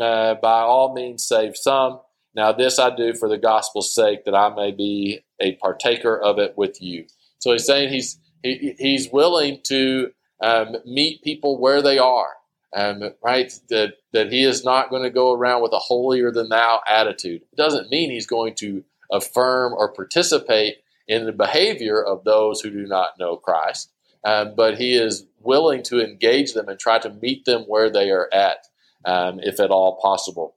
uh, 0.00 0.34
by 0.34 0.62
all 0.62 0.92
means 0.92 1.24
save 1.24 1.56
some. 1.56 2.00
Now 2.34 2.50
this 2.50 2.80
I 2.80 2.92
do 2.92 3.14
for 3.14 3.28
the 3.28 3.38
gospel's 3.38 3.94
sake, 3.94 4.24
that 4.24 4.34
I 4.34 4.52
may 4.52 4.72
be 4.72 5.20
a 5.38 5.54
partaker 5.56 6.18
of 6.18 6.40
it 6.40 6.58
with 6.58 6.82
you. 6.82 7.06
So 7.38 7.52
he's 7.52 7.66
saying 7.66 7.92
he's 7.92 8.18
he, 8.42 8.74
he's 8.76 9.12
willing 9.12 9.60
to 9.66 10.10
um, 10.42 10.74
meet 10.84 11.22
people 11.22 11.60
where 11.60 11.82
they 11.82 11.98
are, 11.98 12.30
um, 12.74 13.12
right? 13.22 13.52
That, 13.68 13.92
that 14.12 14.32
he 14.32 14.42
is 14.42 14.64
not 14.64 14.90
going 14.90 15.04
to 15.04 15.10
go 15.10 15.32
around 15.32 15.62
with 15.62 15.72
a 15.72 15.78
holier 15.78 16.32
than 16.32 16.48
thou 16.48 16.80
attitude. 16.88 17.42
It 17.52 17.56
doesn't 17.56 17.90
mean 17.90 18.10
he's 18.10 18.26
going 18.26 18.56
to 18.56 18.82
affirm 19.12 19.72
or 19.72 19.92
participate 19.92 20.76
in 21.06 21.26
the 21.26 21.32
behavior 21.32 22.02
of 22.02 22.24
those 22.24 22.60
who 22.60 22.70
do 22.70 22.86
not 22.86 23.18
know 23.18 23.36
Christ, 23.36 23.90
um, 24.24 24.54
but 24.56 24.78
he 24.78 24.94
is 24.94 25.26
willing 25.40 25.82
to 25.84 26.00
engage 26.00 26.52
them 26.52 26.68
and 26.68 26.78
try 26.78 26.98
to 26.98 27.10
meet 27.10 27.44
them 27.44 27.62
where 27.62 27.90
they 27.90 28.10
are 28.10 28.28
at, 28.32 28.66
um, 29.04 29.40
if 29.40 29.58
at 29.58 29.70
all 29.70 29.98
possible. 30.00 30.56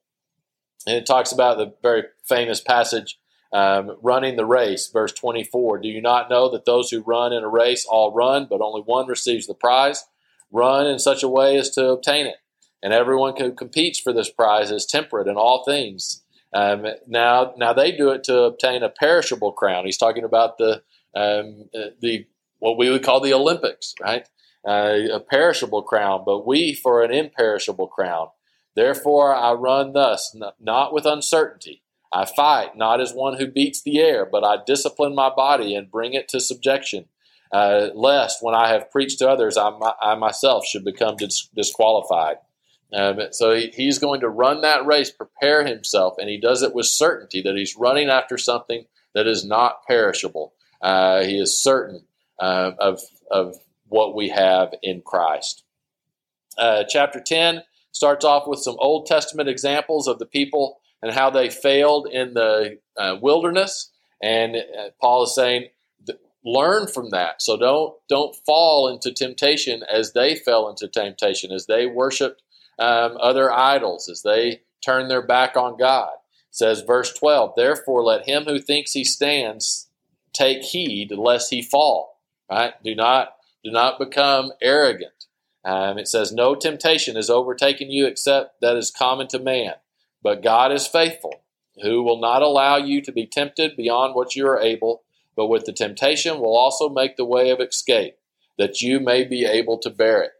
And 0.85 0.95
it 0.95 1.05
talks 1.05 1.31
about 1.31 1.57
the 1.57 1.73
very 1.81 2.03
famous 2.27 2.61
passage 2.61 3.17
um, 3.53 3.97
running 4.01 4.35
the 4.35 4.45
race, 4.45 4.89
verse 4.91 5.13
24. 5.13 5.79
Do 5.79 5.87
you 5.87 6.01
not 6.01 6.29
know 6.29 6.49
that 6.51 6.65
those 6.65 6.89
who 6.89 7.01
run 7.01 7.31
in 7.31 7.43
a 7.43 7.49
race 7.49 7.85
all 7.87 8.11
run, 8.11 8.47
but 8.49 8.61
only 8.61 8.81
one 8.81 9.07
receives 9.07 9.47
the 9.47 9.53
prize? 9.53 10.03
Run 10.51 10.87
in 10.87 10.99
such 10.99 11.23
a 11.23 11.27
way 11.27 11.57
as 11.57 11.69
to 11.71 11.89
obtain 11.89 12.25
it. 12.25 12.37
And 12.81 12.91
everyone 12.91 13.35
who 13.37 13.53
competes 13.53 13.99
for 13.99 14.11
this 14.11 14.29
prize 14.29 14.71
is 14.71 14.85
temperate 14.85 15.27
in 15.27 15.35
all 15.35 15.63
things. 15.63 16.22
Um, 16.53 16.85
now, 17.07 17.53
now 17.57 17.73
they 17.73 17.91
do 17.91 18.11
it 18.11 18.23
to 18.25 18.43
obtain 18.43 18.83
a 18.83 18.89
perishable 18.89 19.51
crown. 19.51 19.85
He's 19.85 19.97
talking 19.97 20.23
about 20.23 20.57
the 20.57 20.83
um, 21.15 21.69
the 22.01 22.25
what 22.59 22.77
we 22.77 22.89
would 22.89 23.03
call 23.03 23.19
the 23.19 23.33
Olympics, 23.33 23.93
right? 24.01 24.27
Uh, 24.67 24.99
a 25.11 25.19
perishable 25.19 25.81
crown, 25.81 26.23
but 26.25 26.47
we 26.47 26.73
for 26.73 27.03
an 27.03 27.11
imperishable 27.11 27.87
crown. 27.87 28.27
Therefore, 28.75 29.35
I 29.35 29.53
run 29.53 29.93
thus, 29.93 30.35
not 30.59 30.93
with 30.93 31.05
uncertainty. 31.05 31.83
I 32.11 32.25
fight 32.25 32.77
not 32.77 33.01
as 33.01 33.11
one 33.11 33.37
who 33.37 33.47
beats 33.47 33.81
the 33.81 33.99
air, 33.99 34.25
but 34.31 34.43
I 34.43 34.57
discipline 34.65 35.15
my 35.15 35.29
body 35.29 35.75
and 35.75 35.91
bring 35.91 36.13
it 36.13 36.27
to 36.29 36.39
subjection, 36.39 37.05
uh, 37.51 37.89
lest 37.93 38.41
when 38.41 38.55
I 38.55 38.69
have 38.69 38.91
preached 38.91 39.19
to 39.19 39.29
others, 39.29 39.57
I, 39.57 39.71
I 40.01 40.15
myself 40.15 40.65
should 40.65 40.85
become 40.85 41.17
dis- 41.17 41.49
disqualified. 41.55 42.37
Um, 42.93 43.19
so 43.31 43.53
he, 43.53 43.71
he's 43.73 43.99
going 43.99 44.21
to 44.21 44.29
run 44.29 44.61
that 44.61 44.85
race, 44.85 45.11
prepare 45.11 45.65
himself, 45.65 46.15
and 46.17 46.29
he 46.29 46.37
does 46.37 46.61
it 46.61 46.75
with 46.75 46.85
certainty 46.85 47.41
that 47.41 47.55
he's 47.55 47.75
running 47.75 48.09
after 48.09 48.37
something 48.37 48.85
that 49.15 49.27
is 49.27 49.43
not 49.43 49.85
perishable. 49.87 50.53
Uh, 50.81 51.23
he 51.23 51.39
is 51.39 51.61
certain 51.61 52.05
uh, 52.39 52.71
of, 52.79 53.01
of 53.31 53.55
what 53.87 54.15
we 54.15 54.29
have 54.29 54.73
in 54.83 55.01
Christ. 55.01 55.63
Uh, 56.57 56.83
chapter 56.87 57.19
10 57.19 57.63
starts 57.91 58.25
off 58.25 58.47
with 58.47 58.59
some 58.59 58.75
Old 58.79 59.07
Testament 59.07 59.49
examples 59.49 60.07
of 60.07 60.19
the 60.19 60.25
people 60.25 60.79
and 61.01 61.11
how 61.11 61.29
they 61.29 61.49
failed 61.49 62.07
in 62.11 62.33
the 62.33 62.79
uh, 62.97 63.17
wilderness. 63.21 63.91
And 64.21 64.55
uh, 64.55 64.89
Paul 65.01 65.23
is 65.23 65.35
saying, 65.35 65.69
learn 66.45 66.87
from 66.87 67.09
that. 67.11 67.41
So 67.41 67.57
don't 67.57 67.93
don't 68.09 68.35
fall 68.45 68.87
into 68.87 69.11
temptation 69.11 69.83
as 69.91 70.13
they 70.13 70.35
fell 70.35 70.69
into 70.69 70.87
temptation, 70.87 71.51
as 71.51 71.65
they 71.65 71.85
worshipped 71.85 72.42
um, 72.79 73.17
other 73.19 73.51
idols, 73.51 74.09
as 74.09 74.21
they 74.21 74.61
turn 74.83 75.07
their 75.07 75.25
back 75.25 75.55
on 75.55 75.77
God. 75.77 76.11
It 76.49 76.55
says 76.55 76.81
verse 76.81 77.13
twelve. 77.13 77.53
Therefore, 77.55 78.03
let 78.03 78.27
him 78.27 78.43
who 78.43 78.59
thinks 78.59 78.93
he 78.93 79.03
stands 79.03 79.89
take 80.33 80.63
heed 80.63 81.11
lest 81.11 81.51
he 81.51 81.61
fall. 81.61 82.19
Right? 82.49 82.73
Do 82.83 82.95
not 82.95 83.35
do 83.63 83.71
not 83.71 83.99
become 83.99 84.51
arrogant. 84.61 85.27
Um, 85.65 85.97
it 85.97 86.07
says, 86.07 86.31
No 86.31 86.55
temptation 86.55 87.15
has 87.15 87.29
overtaken 87.29 87.89
you 87.89 88.05
except 88.05 88.59
that 88.61 88.75
is 88.75 88.91
common 88.91 89.27
to 89.29 89.39
man. 89.39 89.73
But 90.21 90.43
God 90.43 90.71
is 90.71 90.87
faithful, 90.87 91.43
who 91.81 92.03
will 92.03 92.19
not 92.19 92.41
allow 92.41 92.77
you 92.77 93.01
to 93.01 93.11
be 93.11 93.25
tempted 93.25 93.75
beyond 93.75 94.15
what 94.15 94.35
you 94.35 94.47
are 94.47 94.59
able, 94.59 95.03
but 95.35 95.47
with 95.47 95.65
the 95.65 95.73
temptation 95.73 96.39
will 96.39 96.57
also 96.57 96.89
make 96.89 97.15
the 97.15 97.25
way 97.25 97.49
of 97.49 97.59
escape, 97.59 98.15
that 98.57 98.81
you 98.81 98.99
may 98.99 99.23
be 99.23 99.45
able 99.45 99.77
to 99.79 99.89
bear 99.89 100.21
it. 100.21 100.31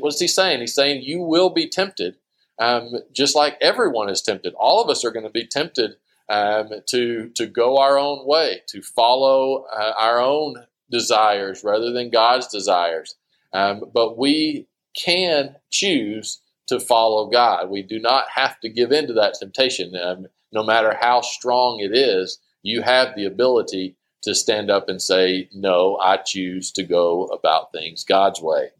What's 0.00 0.20
he 0.20 0.28
saying? 0.28 0.60
He's 0.60 0.74
saying 0.74 1.02
you 1.02 1.20
will 1.20 1.50
be 1.50 1.68
tempted, 1.68 2.16
um, 2.58 2.92
just 3.12 3.34
like 3.34 3.56
everyone 3.60 4.08
is 4.08 4.22
tempted. 4.22 4.54
All 4.54 4.82
of 4.82 4.88
us 4.88 5.04
are 5.04 5.10
going 5.10 5.26
to 5.26 5.30
be 5.30 5.46
tempted 5.46 5.96
um, 6.28 6.68
to 6.86 7.30
to 7.34 7.46
go 7.46 7.78
our 7.78 7.98
own 7.98 8.26
way, 8.26 8.62
to 8.68 8.82
follow 8.82 9.64
uh, 9.64 9.92
our 9.98 10.20
own 10.20 10.66
desires 10.90 11.64
rather 11.64 11.90
than 11.92 12.10
God's 12.10 12.46
desires. 12.46 13.16
Um, 13.52 13.84
but 13.92 14.16
we 14.16 14.68
can 14.94 15.56
choose 15.70 16.40
to 16.68 16.78
follow 16.78 17.28
God. 17.28 17.70
We 17.70 17.82
do 17.82 17.98
not 17.98 18.26
have 18.34 18.60
to 18.60 18.68
give 18.68 18.92
in 18.92 19.06
to 19.08 19.12
that 19.14 19.34
temptation. 19.34 19.94
Um, 19.96 20.26
no 20.52 20.62
matter 20.62 20.96
how 21.00 21.22
strong 21.22 21.80
it 21.80 21.96
is, 21.96 22.38
you 22.62 22.82
have 22.82 23.16
the 23.16 23.24
ability 23.24 23.96
to 24.22 24.34
stand 24.34 24.70
up 24.70 24.88
and 24.88 25.02
say, 25.02 25.48
No, 25.52 25.96
I 25.96 26.18
choose 26.18 26.70
to 26.72 26.82
go 26.82 27.24
about 27.26 27.72
things 27.72 28.04
God's 28.04 28.40
way. 28.40 28.70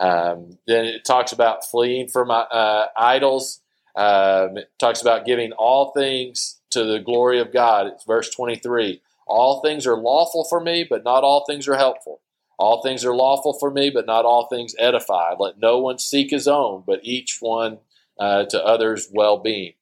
Um, 0.00 0.58
then 0.66 0.86
it 0.86 1.04
talks 1.04 1.30
about 1.32 1.64
fleeing 1.64 2.08
from 2.08 2.30
uh, 2.30 2.86
idols. 2.96 3.60
Um, 3.94 4.56
it 4.56 4.70
talks 4.78 5.02
about 5.02 5.26
giving 5.26 5.52
all 5.52 5.92
things 5.92 6.58
to 6.70 6.84
the 6.84 6.98
glory 6.98 7.38
of 7.38 7.52
God. 7.52 7.86
It's 7.86 8.04
verse 8.04 8.30
23. 8.30 9.02
All 9.26 9.60
things 9.60 9.86
are 9.86 9.96
lawful 9.96 10.44
for 10.44 10.60
me, 10.60 10.86
but 10.88 11.04
not 11.04 11.22
all 11.22 11.44
things 11.44 11.68
are 11.68 11.76
helpful. 11.76 12.20
All 12.58 12.82
things 12.82 13.04
are 13.04 13.14
lawful 13.14 13.52
for 13.58 13.70
me, 13.70 13.90
but 13.90 14.06
not 14.06 14.24
all 14.24 14.46
things 14.46 14.74
edify. 14.78 15.34
Let 15.38 15.58
no 15.58 15.78
one 15.78 15.98
seek 15.98 16.30
his 16.30 16.48
own, 16.48 16.82
but 16.86 17.00
each 17.02 17.38
one 17.40 17.78
uh, 18.18 18.44
to 18.46 18.64
others' 18.64 19.08
well 19.12 19.38
being. 19.38 19.74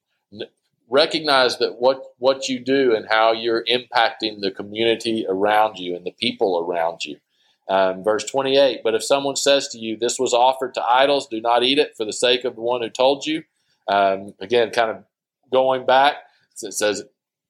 Recognize 0.89 1.59
that 1.59 1.81
what, 1.81 2.03
what 2.19 2.49
you 2.49 2.61
do 2.61 2.95
and 2.95 3.07
how 3.09 3.33
you're 3.33 3.65
impacting 3.65 4.41
the 4.41 4.51
community 4.51 5.27
around 5.29 5.79
you 5.79 5.95
and 5.95 6.05
the 6.07 6.13
people 6.13 6.59
around 6.59 7.05
you. 7.05 7.19
Um, 7.69 8.03
verse 8.03 8.25
28 8.25 8.81
But 8.83 8.95
if 8.95 9.05
someone 9.05 9.37
says 9.37 9.69
to 9.69 9.79
you, 9.79 9.97
This 9.97 10.19
was 10.19 10.33
offered 10.33 10.75
to 10.75 10.85
idols, 10.85 11.29
do 11.29 11.41
not 11.41 11.63
eat 11.63 11.79
it 11.79 11.97
for 11.97 12.05
the 12.05 12.13
sake 12.13 12.45
of 12.45 12.55
the 12.55 12.63
one 12.63 12.83
who 12.83 12.91
told 12.91 13.27
you. 13.27 13.45
Um, 13.87 14.35
again, 14.41 14.71
kind 14.71 14.91
of 14.91 15.05
going 15.53 15.87
back, 15.87 16.17
it 16.63 16.75
says, 16.75 17.05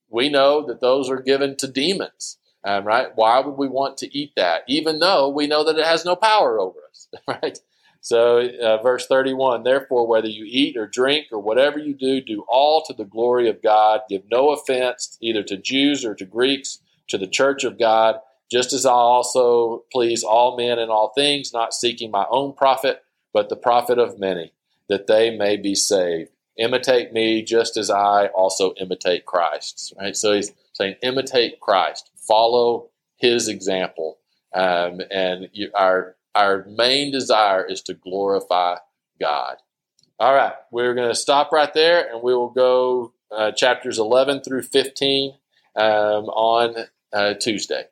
We 0.09 0.29
know 0.29 0.67
that 0.67 0.81
those 0.81 1.09
are 1.09 1.21
given 1.21 1.57
to 1.57 1.69
demons, 1.69 2.39
um, 2.65 2.85
right? 2.85 3.09
Why 3.15 3.41
would 3.41 3.57
we 3.57 3.69
want 3.69 3.97
to 3.99 4.19
eat 4.19 4.33
that, 4.37 4.63
even 4.69 4.99
though 4.99 5.29
we 5.29 5.47
know 5.47 5.65
that 5.65 5.79
it 5.79 5.87
has 5.87 6.05
no 6.05 6.17
power 6.17 6.61
over 6.61 6.79
us, 6.89 7.09
right? 7.29 7.59
So, 8.01 8.39
uh, 8.39 8.81
verse 8.83 9.07
31 9.07 9.65
Therefore, 9.65 10.07
whether 10.07 10.29
you 10.29 10.45
eat 10.47 10.77
or 10.77 10.87
drink 10.87 11.27
or 11.33 11.41
whatever 11.41 11.79
you 11.79 11.95
do, 11.95 12.21
do 12.21 12.45
all 12.49 12.83
to 12.87 12.93
the 12.93 13.05
glory 13.05 13.49
of 13.49 13.63
God. 13.63 14.01
Give 14.09 14.23
no 14.31 14.51
offense 14.51 15.19
either 15.21 15.43
to 15.45 15.57
Jews 15.57 16.05
or 16.05 16.15
to 16.15 16.25
Greeks, 16.25 16.79
to 17.09 17.19
the 17.19 17.27
church 17.27 17.65
of 17.65 17.79
God 17.79 18.21
just 18.51 18.73
as 18.73 18.87
I 18.87 18.93
also 18.93 19.85
please 19.93 20.23
all 20.23 20.57
men 20.57 20.79
in 20.79 20.89
all 20.89 21.13
things, 21.15 21.53
not 21.53 21.75
seeking 21.75 22.11
my 22.11 22.27
own 22.31 22.55
profit, 22.55 23.03
but 23.33 23.49
the 23.49 23.57
profit 23.57 23.99
of 23.99 24.19
many, 24.19 24.53
that 24.89 25.07
they 25.07 25.37
may 25.37 25.57
be 25.57 25.75
saved. 25.75 26.31
Imitate 26.57 27.13
me 27.13 27.43
just 27.43 27.77
as 27.77 27.91
I 27.91 28.27
also 28.29 28.75
imitate 28.81 29.27
Christ. 29.27 29.93
Right? 29.99 30.17
So 30.17 30.33
he's 30.33 30.53
saying, 30.73 30.97
imitate 31.03 31.61
Christ, 31.61 32.11
follow 32.17 32.89
his 33.17 33.49
example. 33.49 34.19
Um, 34.55 35.01
and 35.11 35.49
you, 35.53 35.71
our, 35.75 36.17
our 36.35 36.65
main 36.69 37.13
desire 37.13 37.65
is 37.65 37.83
to 37.83 37.95
glorify 37.95 38.77
God. 39.21 39.57
All 40.19 40.35
right, 40.35 40.55
we're 40.73 40.95
going 40.95 41.09
to 41.09 41.15
stop 41.15 41.53
right 41.53 41.73
there 41.73 42.13
and 42.13 42.23
we 42.23 42.35
will 42.35 42.51
go 42.51 43.13
uh, 43.31 43.53
chapters 43.53 43.99
11 43.99 44.41
through 44.41 44.63
15 44.63 45.35
um, 45.77 45.85
on 45.85 46.87
uh, 47.13 47.35
Tuesday. 47.35 47.85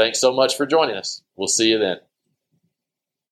Thanks 0.00 0.18
so 0.18 0.32
much 0.32 0.56
for 0.56 0.64
joining 0.64 0.96
us. 0.96 1.20
We'll 1.36 1.46
see 1.46 1.68
you 1.68 1.78
then. 1.78 1.98